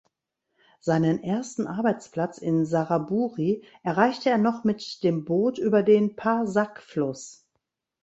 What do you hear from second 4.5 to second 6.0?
mit dem Boot über